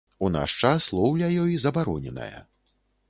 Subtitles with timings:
[0.27, 2.35] У наш час лоўля ёй забароненая.